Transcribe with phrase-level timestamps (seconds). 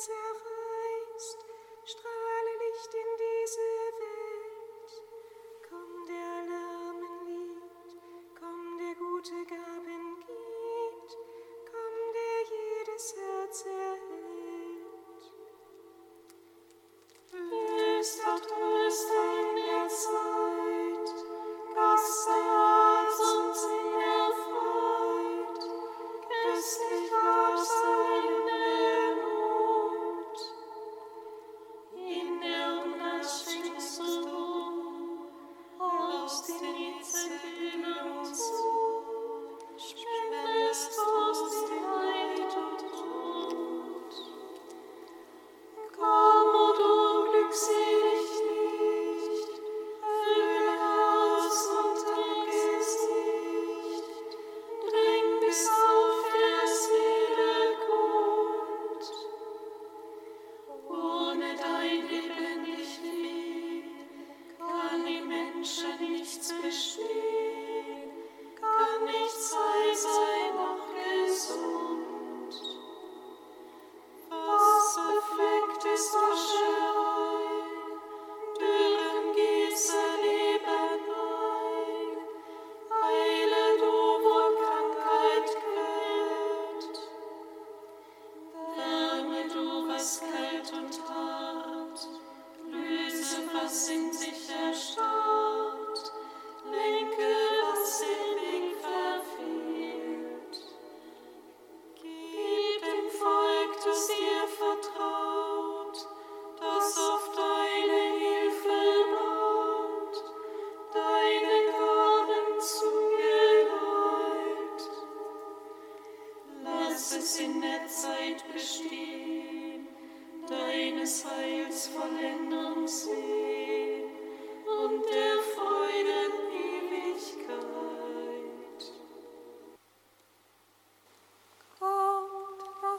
[0.00, 0.08] It's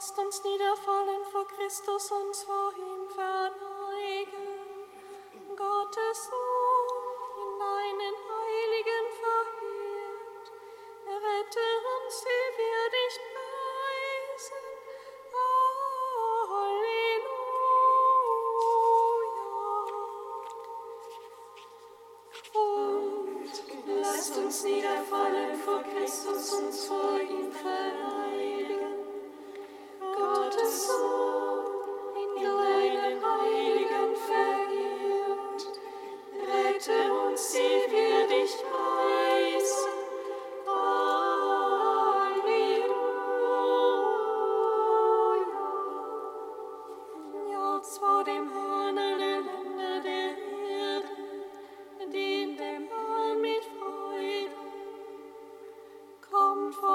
[0.02, 4.48] Lasst uns niederfallen vor Christus und vor ihm verneigen.
[5.56, 6.51] Gottes Sohn.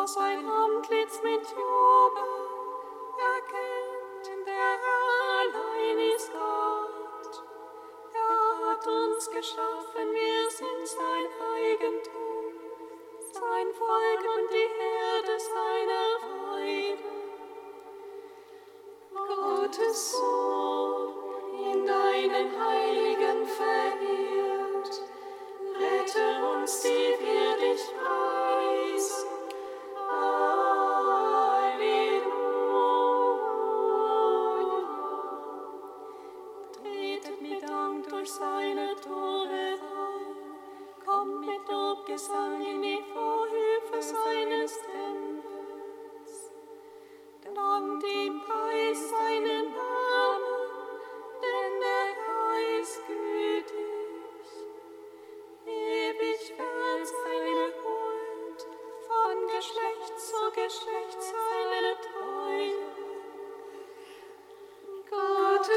[0.08, 2.24] sein Antlitz mit Jubel
[3.20, 5.06] erkennt, in der Herr
[5.42, 7.44] allein ist Gott.
[8.14, 12.54] Er hat uns geschaffen, wir sind sein Eigentum,
[13.34, 17.18] sein Volk und die Herde seiner Weide.
[19.14, 21.12] Gottes Sohn,
[21.74, 25.02] in deinen Heiligen verehrt,
[25.78, 26.26] rette
[26.56, 27.37] uns die Welt.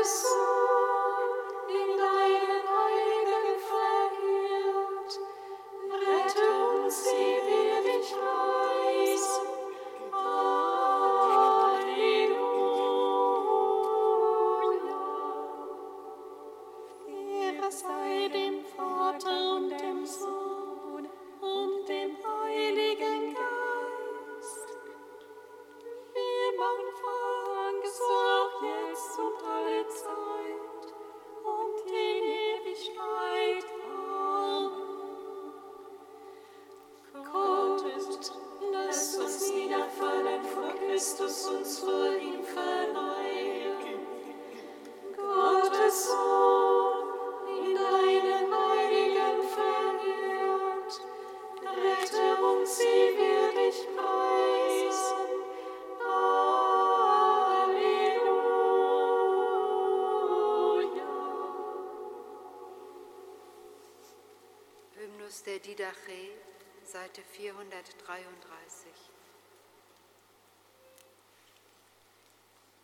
[0.04, 0.59] soul.
[65.30, 66.34] Christus der Didache,
[66.82, 68.90] Seite 433.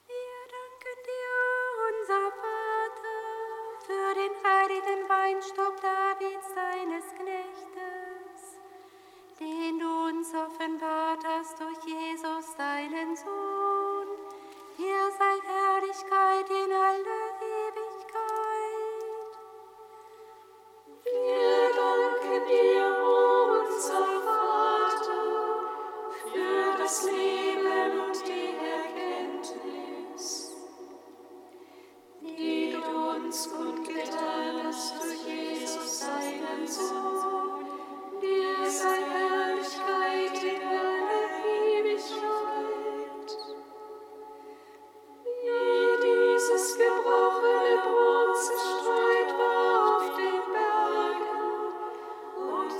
[0.06, 1.34] Wir danken dir,
[1.90, 3.20] unser Vater,
[3.84, 7.35] für den heiligen Weinstock Davids, deines Gnädigen.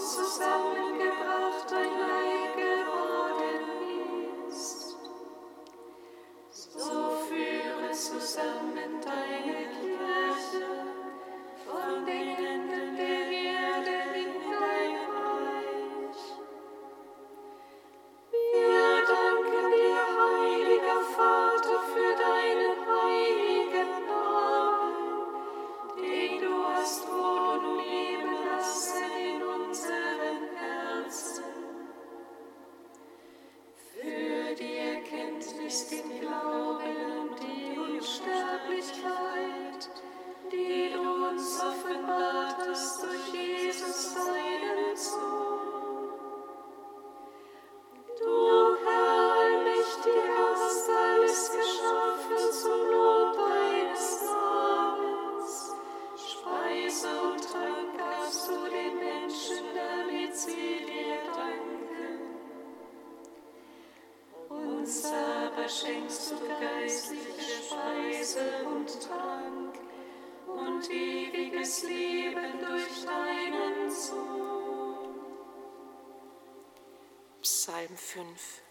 [0.07, 0.56] Jesus.
[64.87, 69.75] Uns aber schenkst du geistliche Speise und Trank
[70.47, 75.17] und ewiges Leben durch deinen Sohn.
[77.43, 78.66] Psalm 5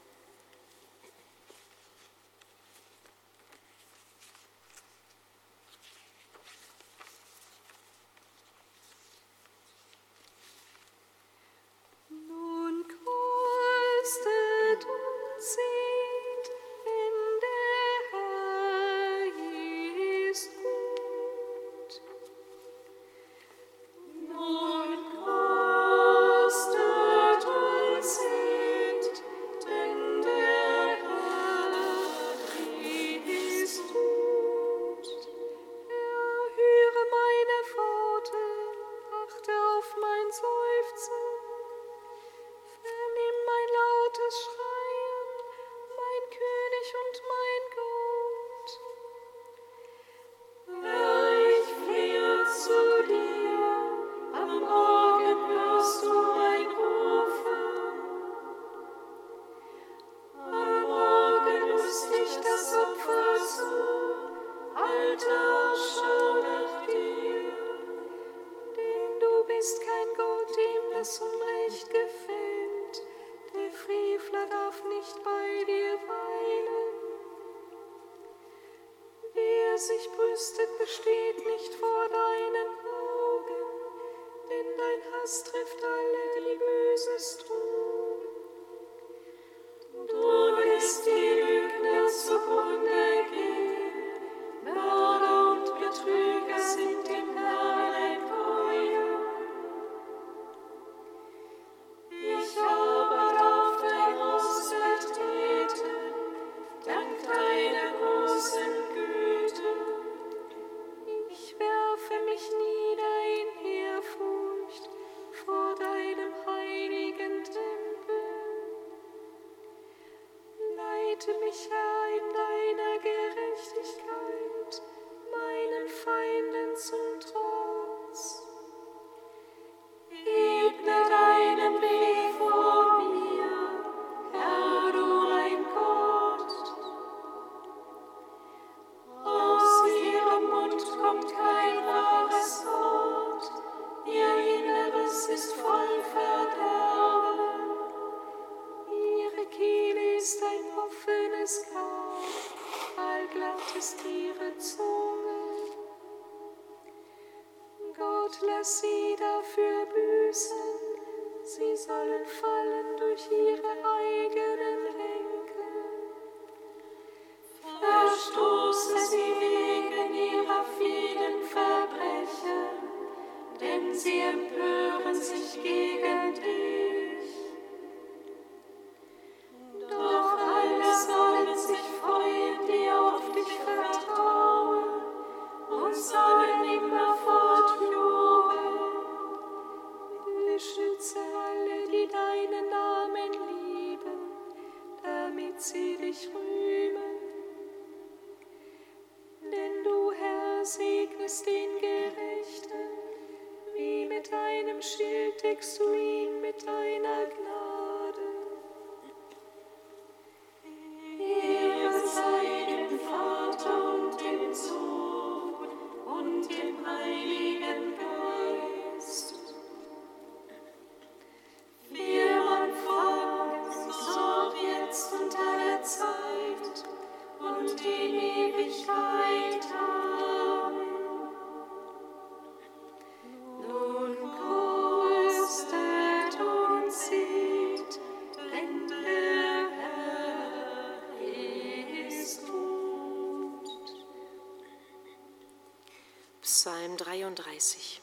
[246.55, 248.01] Psalm 33.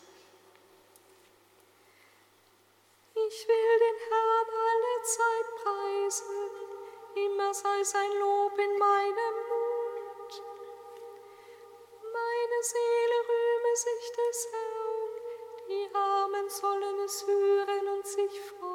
[3.15, 6.51] Ich will den Herrn alle Zeit preisen,
[7.15, 10.43] immer sei sein Lob in meinem Mund.
[12.13, 15.09] Meine Seele rühme sich des Herrn,
[15.69, 18.72] die Armen sollen es hören und sich freuen.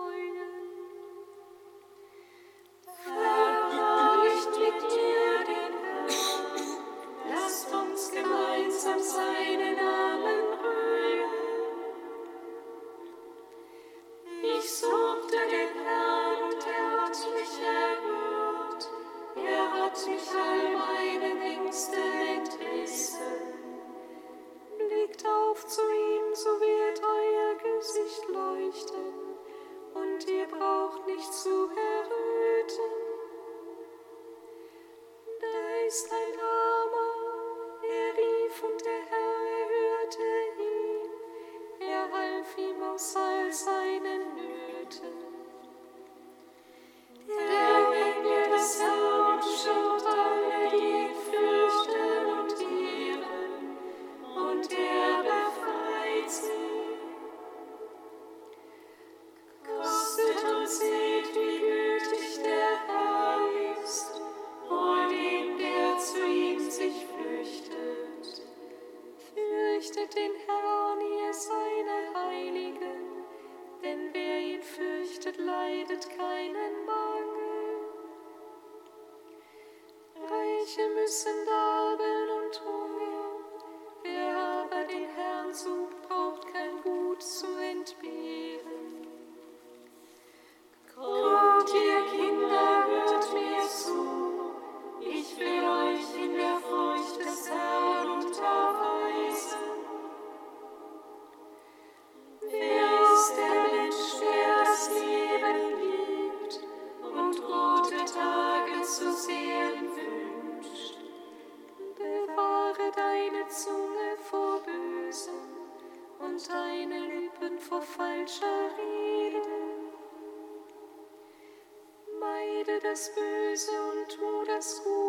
[122.98, 125.07] das Böse und tu das Gute.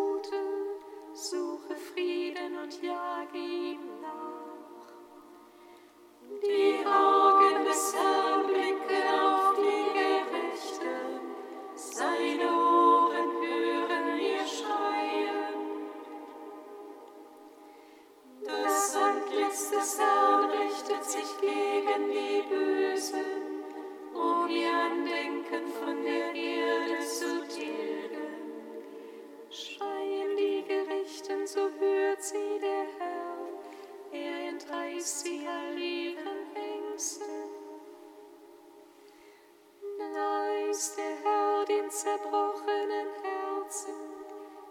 [41.69, 43.93] den zerbrochenen Herzen.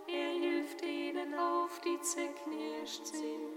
[0.08, 3.57] Er hilft ihnen auf, die zerknirscht sind.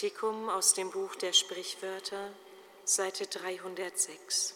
[0.00, 2.30] Kantikum aus dem Buch der Sprichwörter,
[2.86, 4.54] Seite 306.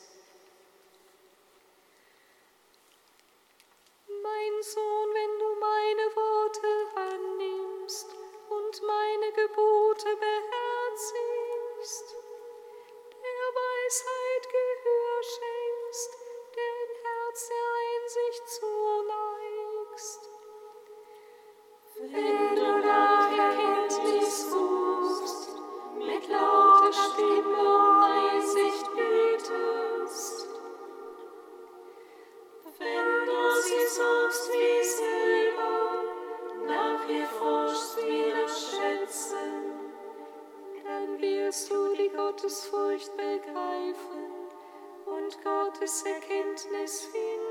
[42.54, 44.30] Gottes Furcht begreifen
[45.06, 47.43] und Gottes Erkenntnis finden.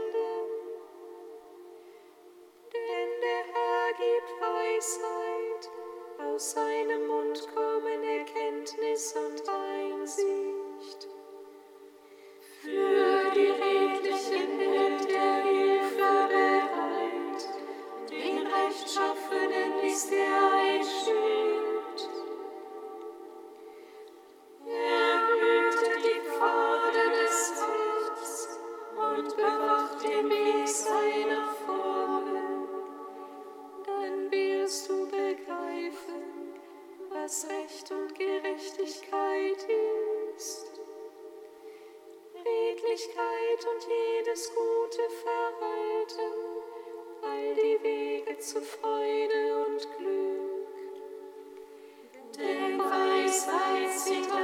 [54.03, 54.42] sing.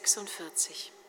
[0.00, 1.03] 46.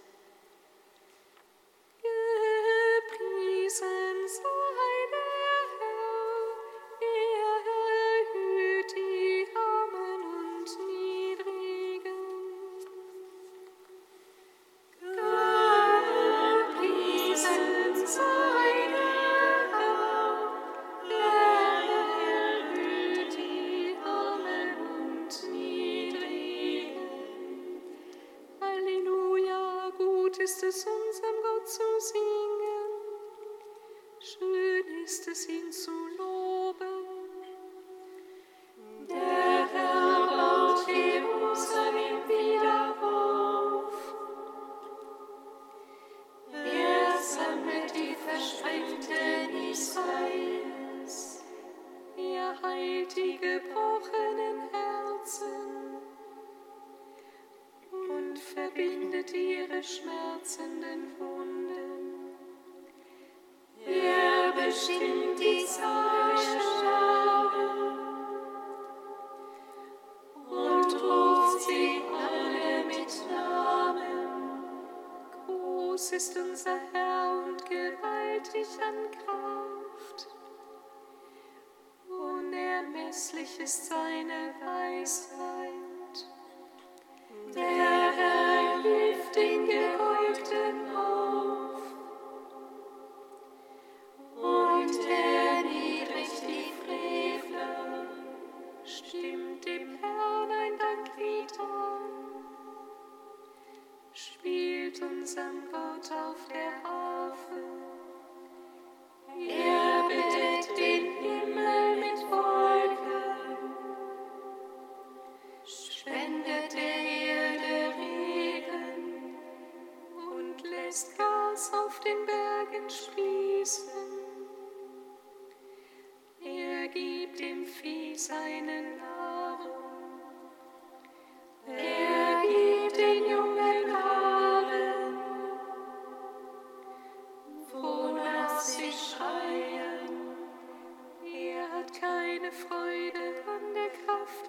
[83.15, 85.75] Unmesslich ist seine Weisheit.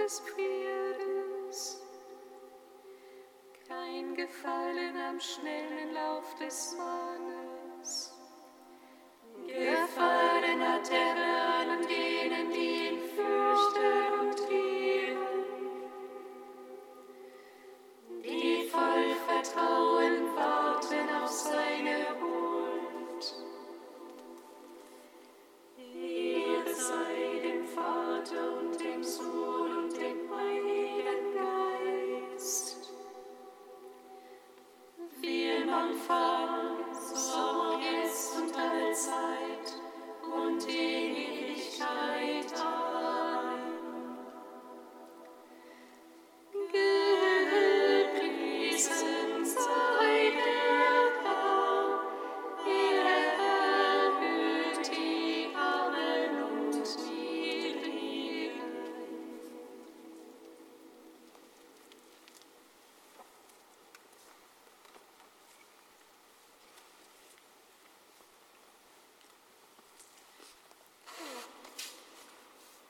[0.07, 1.83] des Pferdes,
[3.67, 8.15] kein Gefallen am schnellen Lauf des Mannes.
[9.49, 11.26] Gefallen hat er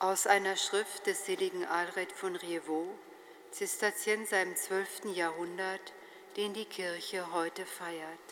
[0.07, 2.97] Aus einer Schrift des seligen Alred von Rievaud,
[3.51, 5.07] Zisterzienser im 12.
[5.16, 5.92] Jahrhundert,
[6.37, 8.29] den die Kirche heute feiert.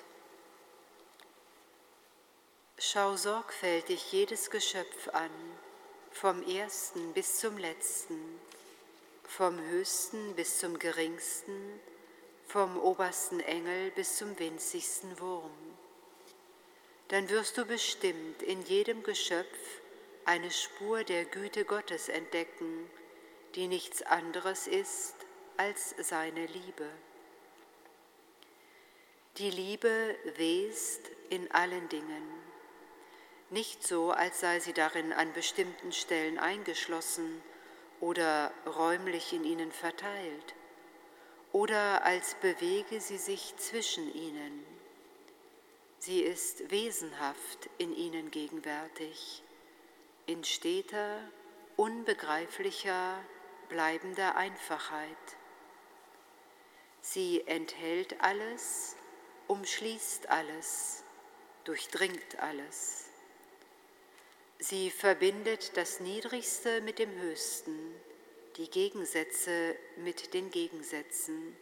[2.79, 5.33] Schau sorgfältig jedes Geschöpf an,
[6.13, 8.21] vom ersten bis zum letzten,
[9.25, 11.81] vom höchsten bis zum geringsten,
[12.47, 15.51] vom obersten Engel bis zum winzigsten Wurm.
[17.09, 19.59] Dann wirst du bestimmt in jedem Geschöpf
[20.25, 22.91] eine Spur der Güte Gottes entdecken,
[23.55, 25.15] die nichts anderes ist
[25.57, 26.89] als seine Liebe.
[29.39, 32.23] Die Liebe west in allen Dingen,
[33.51, 37.43] nicht so, als sei sie darin an bestimmten Stellen eingeschlossen
[38.01, 40.55] oder räumlich in ihnen verteilt,
[41.53, 44.65] oder als bewege sie sich zwischen ihnen.
[45.99, 49.43] Sie ist wesenhaft in ihnen gegenwärtig,
[50.27, 51.19] in steter,
[51.77, 53.19] unbegreiflicher,
[53.69, 55.17] bleibender Einfachheit.
[57.01, 58.97] Sie enthält alles,
[59.49, 61.05] umschließt alles,
[61.65, 63.11] durchdringt alles.
[64.59, 67.79] Sie verbindet das Niedrigste mit dem Höchsten,
[68.57, 71.57] die Gegensätze mit den Gegensätzen,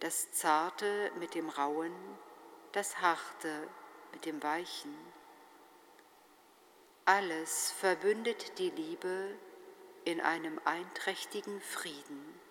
[0.00, 1.92] das Zarte mit dem Rauen,
[2.72, 3.68] das Harte
[4.12, 5.11] mit dem Weichen.
[7.04, 9.34] Alles verbündet die Liebe
[10.04, 12.41] in einem einträchtigen Frieden.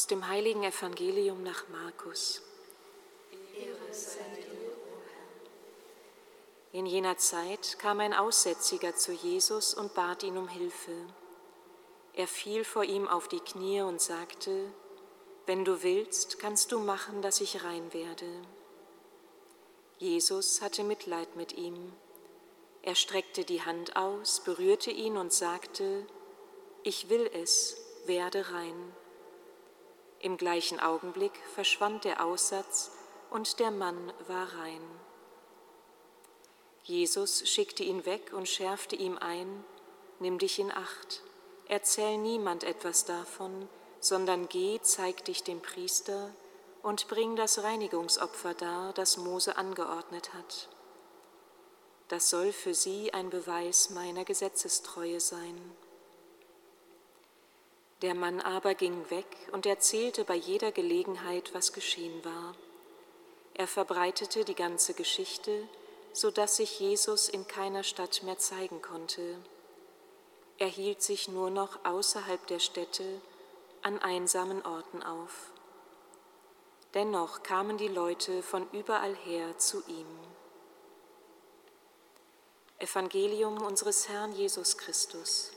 [0.00, 2.40] Aus dem heiligen Evangelium nach Markus.
[6.72, 10.94] In jener Zeit kam ein Aussätziger zu Jesus und bat ihn um Hilfe.
[12.14, 14.72] Er fiel vor ihm auf die Knie und sagte,
[15.44, 18.40] Wenn du willst, kannst du machen, dass ich rein werde.
[19.98, 21.92] Jesus hatte Mitleid mit ihm.
[22.80, 26.06] Er streckte die Hand aus, berührte ihn und sagte,
[26.84, 28.94] Ich will es, werde rein.
[30.20, 32.90] Im gleichen Augenblick verschwand der Aussatz
[33.30, 34.82] und der Mann war rein.
[36.82, 39.64] Jesus schickte ihn weg und schärfte ihm ein,
[40.18, 41.22] nimm dich in Acht,
[41.68, 46.34] erzähl niemand etwas davon, sondern geh, zeig dich dem Priester
[46.82, 50.68] und bring das Reinigungsopfer dar, das Mose angeordnet hat.
[52.08, 55.58] Das soll für sie ein Beweis meiner Gesetzestreue sein.
[58.02, 62.54] Der Mann aber ging weg und erzählte bei jeder Gelegenheit, was geschehen war.
[63.54, 65.68] Er verbreitete die ganze Geschichte,
[66.12, 69.36] so dass sich Jesus in keiner Stadt mehr zeigen konnte.
[70.58, 73.20] Er hielt sich nur noch außerhalb der Städte
[73.82, 75.50] an einsamen Orten auf.
[76.94, 80.06] Dennoch kamen die Leute von überall her zu ihm.
[82.78, 85.52] Evangelium unseres Herrn Jesus Christus.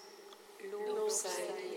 [0.71, 1.72] Lob sei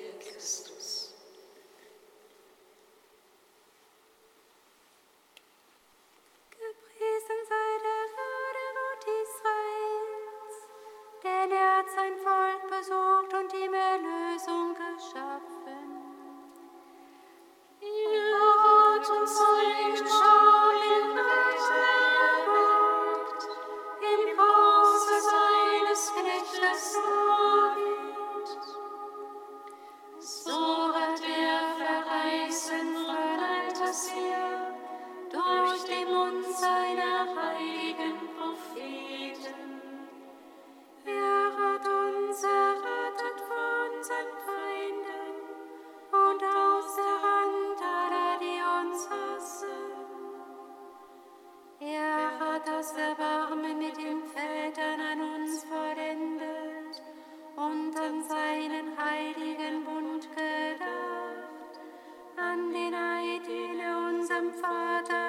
[64.52, 65.25] Vater.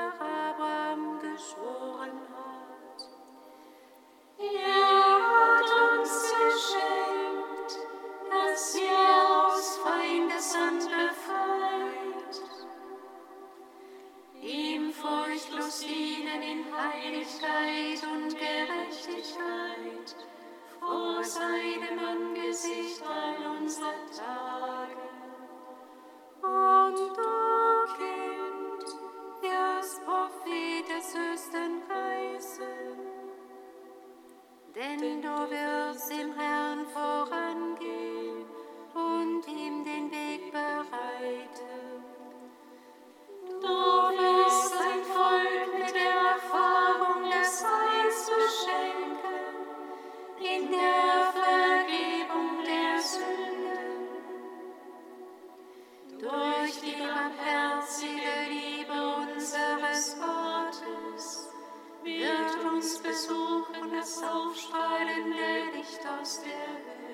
[62.88, 63.92] es besuchen,
[64.24, 66.68] Aufstrahlen der Licht aus der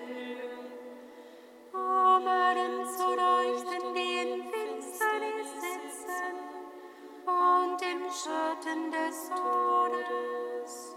[0.06, 0.54] Höhe.
[1.74, 6.36] Um zu leuchten, die in Finsternis sitzen
[7.26, 10.96] und im Schatten des Todes.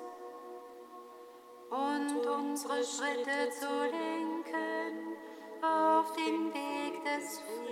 [1.70, 5.16] Und unsere Schritte zu lenken
[5.62, 7.65] auf den Weg des Friedens.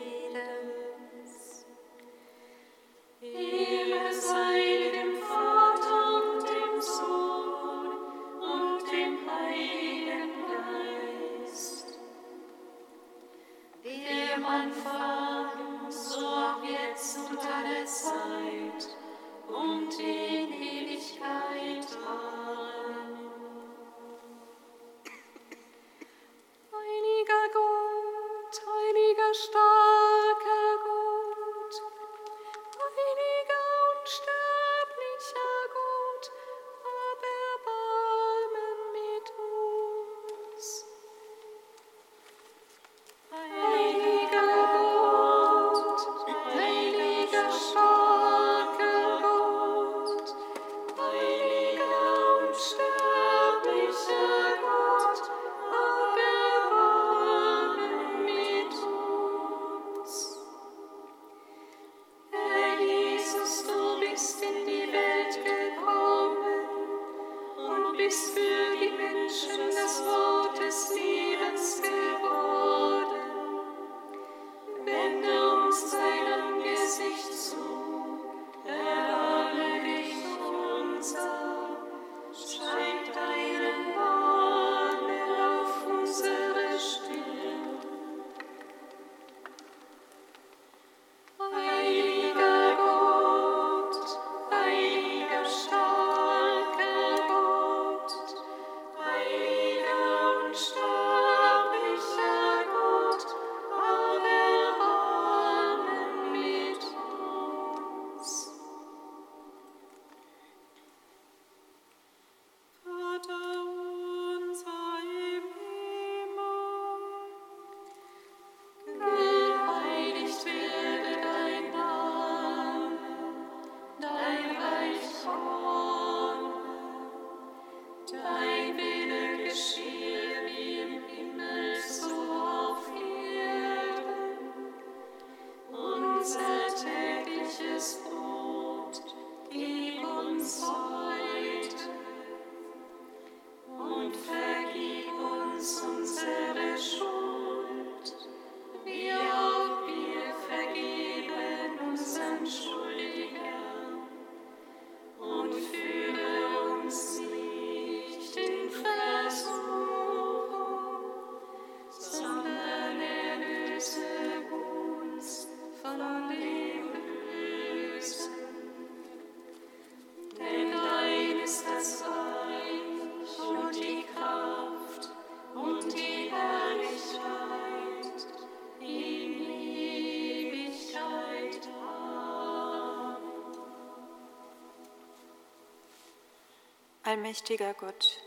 [187.24, 188.20] Allmächtiger Gott,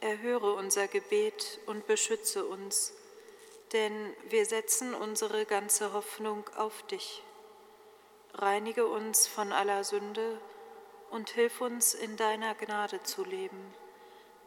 [0.00, 2.92] erhöre unser Gebet und beschütze uns,
[3.72, 7.22] denn wir setzen unsere ganze Hoffnung auf dich.
[8.34, 10.40] Reinige uns von aller Sünde
[11.12, 13.72] und hilf uns in deiner Gnade zu leben,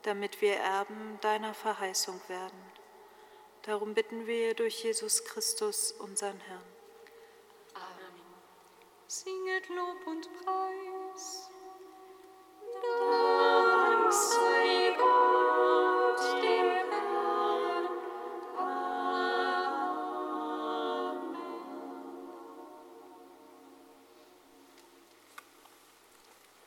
[0.01, 2.61] damit wir Erben deiner Verheißung werden.
[3.61, 6.73] Darum bitten wir durch Jesus Christus, unseren Herrn.
[7.73, 8.21] Amen.
[9.07, 11.44] Singet Lob und Preis.